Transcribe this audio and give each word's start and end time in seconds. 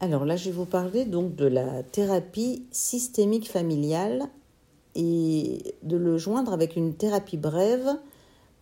Alors 0.00 0.24
là, 0.24 0.36
je 0.36 0.46
vais 0.46 0.52
vous 0.52 0.64
parler 0.64 1.04
donc 1.04 1.34
de 1.34 1.46
la 1.46 1.82
thérapie 1.82 2.64
systémique 2.70 3.50
familiale 3.50 4.28
et 4.94 5.74
de 5.82 5.96
le 5.96 6.18
joindre 6.18 6.52
avec 6.52 6.76
une 6.76 6.94
thérapie 6.94 7.36
brève 7.36 7.96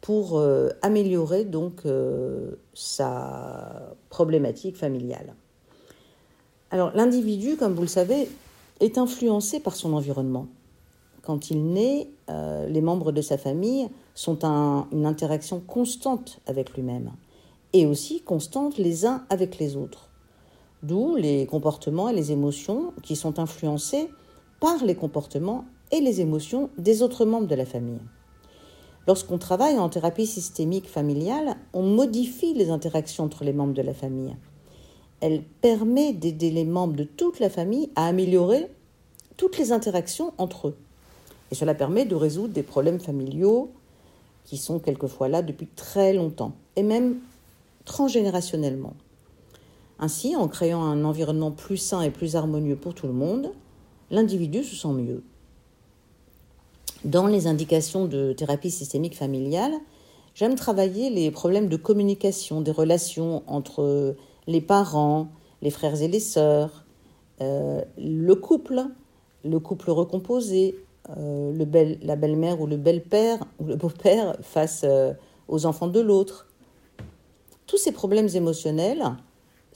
pour 0.01 0.38
euh, 0.38 0.71
améliorer 0.83 1.45
donc 1.45 1.83
euh, 1.85 2.53
sa 2.72 3.95
problématique 4.09 4.77
familiale. 4.77 5.35
Alors 6.71 6.92
l'individu, 6.94 7.56
comme 7.56 7.74
vous 7.74 7.82
le 7.82 7.88
savez, 7.88 8.28
est 8.80 8.98
influencé 8.98 9.60
par 9.60 9.76
son 9.76 9.92
environnement. 9.92 10.46
Quand 11.22 11.50
il 11.50 11.72
naît, 11.72 12.08
euh, 12.30 12.66
les 12.66 12.80
membres 12.80 13.12
de 13.12 13.21
sa 13.21 13.37
famille 13.37 13.88
sont 14.14 14.44
en 14.44 14.87
une 14.92 15.06
interaction 15.06 15.60
constante 15.60 16.41
avec 16.46 16.74
lui-même 16.74 17.10
et 17.73 17.84
aussi 17.84 18.23
constante 18.23 18.78
les 18.78 19.05
uns 19.05 19.24
avec 19.28 19.59
les 19.59 19.77
autres. 19.77 20.09
D'où 20.83 21.16
les 21.16 21.47
comportements 21.47 22.09
et 22.09 22.15
les 22.15 22.33
émotions 22.33 22.92
qui 23.02 23.16
sont 23.16 23.38
influencés 23.38 24.10
par 24.60 24.84
les 24.84 24.95
comportements 24.95 25.64
et 25.92 26.00
les 26.00 26.20
émotions 26.20 26.70
des 26.78 27.02
autres 27.02 27.24
membres 27.24 27.46
de 27.46 27.55
la 27.55 27.66
famille. 27.66 28.00
Lorsqu'on 29.06 29.38
travaille 29.38 29.78
en 29.78 29.88
thérapie 29.88 30.27
systémique 30.27 30.88
familiale, 30.88 31.56
on 31.73 31.83
modifie 31.83 32.55
les 32.55 32.70
interactions 32.70 33.24
entre 33.24 33.45
les 33.45 33.52
membres 33.52 33.74
de 33.74 33.83
la 33.83 33.95
famille. 33.95 34.36
Elle 35.20 35.42
permet 35.42 36.12
d'aider 36.12 36.50
les 36.50 36.64
membres 36.64 36.97
de 36.97 37.05
toute 37.05 37.38
la 37.38 37.48
famille 37.48 37.91
à 37.95 38.06
améliorer 38.06 38.69
toutes 39.36 39.58
les 39.58 39.72
interactions 39.72 40.33
entre 40.38 40.69
eux. 40.69 40.77
Et 41.52 41.55
cela 41.55 41.74
permet 41.74 42.05
de 42.05 42.16
résoudre 42.16 42.52
des 42.52 42.64
problèmes 42.64 43.00
familiaux 43.00 43.70
qui 44.45 44.56
sont 44.56 44.78
quelquefois 44.78 45.28
là 45.28 45.42
depuis 45.42 45.66
très 45.66 46.12
longtemps, 46.12 46.52
et 46.77 46.83
même 46.83 47.16
transgénérationnellement. 47.84 48.95
Ainsi, 49.98 50.36
en 50.36 50.48
créant 50.48 50.82
un 50.82 51.05
environnement 51.05 51.50
plus 51.50 51.78
sain 51.78 52.02
et 52.02 52.10
plus 52.10 52.36
harmonieux 52.36 52.77
pour 52.77 52.95
tout 52.95 53.06
le 53.06 53.12
monde, 53.12 53.52
l'individu 54.10 54.62
se 54.62 54.77
sent 54.77 54.92
mieux. 54.92 55.22
Dans 57.05 57.27
les 57.27 57.47
indications 57.47 58.06
de 58.06 58.33
thérapie 58.33 58.70
systémique 58.70 59.17
familiale, 59.17 59.74
j'aime 60.34 60.55
travailler 60.55 61.08
les 61.08 61.30
problèmes 61.30 61.69
de 61.69 61.77
communication, 61.77 62.61
des 62.61 62.70
relations 62.70 63.42
entre 63.47 64.17
les 64.47 64.61
parents, 64.61 65.28
les 65.62 65.70
frères 65.70 66.02
et 66.02 66.08
les 66.08 66.20
sœurs, 66.20 66.84
euh, 67.41 67.83
le 67.98 68.34
couple, 68.34 68.84
le 69.44 69.58
couple 69.61 69.91
recomposé, 69.91 70.77
euh, 71.17 71.52
la 72.02 72.17
belle-mère 72.17 72.61
ou 72.61 72.67
le 72.67 72.77
bel-père 72.77 73.39
ou 73.61 73.64
le 73.64 73.77
beau-père 73.77 74.36
face 74.42 74.83
euh, 74.84 75.12
aux 75.48 75.67
enfants 75.67 75.89
de 75.89 76.00
l'autre. 76.00 76.48
Tous 77.67 77.78
ces 77.78 77.92
problèmes 77.92 78.28
émotionnels 78.34 79.05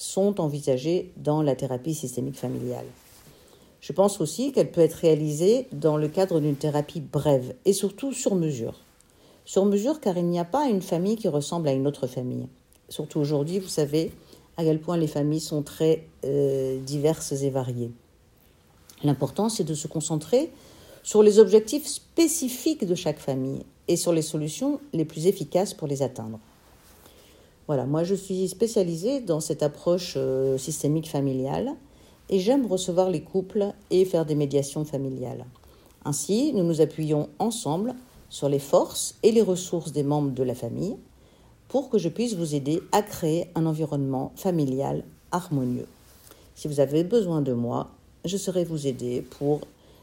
sont 0.01 0.41
envisagées 0.41 1.13
dans 1.19 1.43
la 1.43 1.55
thérapie 1.55 1.95
systémique 1.95 2.39
familiale. 2.39 2.87
Je 3.83 3.93
pense 3.93 4.21
aussi 4.21 4.53
qu'elle 4.53 4.71
peut 4.71 4.81
être 4.81 4.95
réalisée 4.95 5.67
dans 5.73 5.99
le 5.99 6.09
cadre 6.09 6.41
d'une 6.41 6.57
thérapie 6.57 7.01
brève 7.01 7.55
et 7.67 7.75
surtout 7.75 8.15
sur 8.15 8.35
mesure. 8.35 8.81
Sur 9.45 9.67
mesure 9.67 10.01
car 10.01 10.17
il 10.17 10.27
n'y 10.27 10.39
a 10.39 10.45
pas 10.47 10.69
une 10.69 10.81
famille 10.81 11.17
qui 11.17 11.29
ressemble 11.29 11.69
à 11.69 11.73
une 11.73 11.87
autre 11.87 12.07
famille. 12.07 12.47
Surtout 12.89 13.21
aujourd'hui, 13.21 13.59
vous 13.59 13.69
savez 13.69 14.11
à 14.57 14.65
quel 14.65 14.81
point 14.81 14.97
les 14.97 15.07
familles 15.07 15.41
sont 15.41 15.63
très 15.63 16.07
euh, 16.25 16.81
diverses 16.81 17.33
et 17.33 17.51
variées. 17.51 17.91
L'important, 19.05 19.51
c'est 19.51 19.65
de 19.65 19.75
se 19.75 19.87
concentrer 19.87 20.51
sur 21.03 21.23
les 21.23 21.39
objectifs 21.39 21.87
spécifiques 21.87 22.87
de 22.87 22.95
chaque 22.95 23.19
famille 23.19 23.65
et 23.87 23.97
sur 23.97 24.13
les 24.13 24.23
solutions 24.23 24.81
les 24.95 25.05
plus 25.05 25.27
efficaces 25.27 25.75
pour 25.75 25.89
les 25.89 26.03
atteindre. 26.03 26.39
Voilà, 27.71 27.87
moi 27.87 28.03
je 28.03 28.17
suis 28.17 28.49
spécialisée 28.49 29.21
dans 29.21 29.39
cette 29.39 29.63
approche 29.63 30.15
euh, 30.17 30.59
systémique 30.59 31.09
familiale 31.09 31.71
et 32.29 32.41
j'aime 32.41 32.67
recevoir 32.67 33.11
les 33.11 33.23
couples 33.23 33.73
et 33.93 34.05
faire 34.05 34.27
des 34.27 34.35
médiations 34.35 34.85
familiales. 34.85 35.47
Ainsi, 36.05 36.53
nous 36.53 36.65
nous 36.65 36.81
appuyons 36.81 37.29
ensemble 37.39 37.95
sur 38.29 38.49
les 38.49 38.59
forces 38.59 39.15
et 39.23 39.31
les 39.31 39.41
ressources 39.41 39.93
des 39.93 40.03
membres 40.03 40.33
de 40.33 40.43
la 40.43 40.57
famille 40.57 40.97
pour 41.69 41.91
que 41.91 41.99
je 41.99 42.09
puisse 42.09 42.35
vous 42.35 42.57
aider 42.57 42.83
à 42.91 43.03
créer 43.03 43.47
un 43.55 43.67
environnement 43.67 44.33
familial 44.35 45.05
harmonieux. 45.31 45.87
Si 46.57 46.67
vous 46.67 46.81
avez 46.81 47.05
besoin 47.05 47.41
de 47.41 47.53
moi, 47.53 47.93
je 48.25 48.37
saurai 48.37 48.65
vous 48.65 48.89
aider 48.89 49.23
pour 49.39 49.61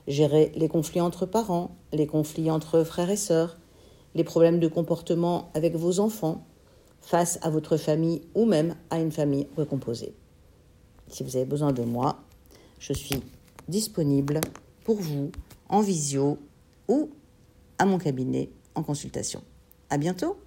gérer 0.07 0.53
les 0.55 0.69
conflits 0.69 1.01
entre 1.01 1.25
parents, 1.25 1.71
les 1.91 2.07
conflits 2.07 2.49
entre 2.49 2.85
frères 2.85 3.09
et 3.09 3.17
sœurs, 3.17 3.57
les 4.15 4.23
problèmes 4.23 4.61
de 4.61 4.69
comportement 4.69 5.49
avec 5.53 5.75
vos 5.75 5.99
enfants, 5.99 6.45
face 7.01 7.39
à 7.41 7.49
votre 7.49 7.77
famille 7.77 8.21
ou 8.35 8.45
même 8.45 8.75
à 8.89 8.99
une 8.99 9.11
famille 9.11 9.47
recomposée. 9.55 10.13
Si 11.07 11.23
vous 11.23 11.35
avez 11.35 11.45
besoin 11.45 11.71
de 11.71 11.83
moi, 11.83 12.19
je 12.79 12.93
suis 12.93 13.23
disponible 13.67 14.41
pour 14.83 14.97
vous 14.97 15.31
en 15.69 15.81
visio 15.81 16.37
ou 16.87 17.09
à 17.77 17.85
mon 17.85 17.97
cabinet 17.97 18.49
en 18.75 18.83
consultation. 18.83 19.41
À 19.89 19.97
bientôt! 19.97 20.37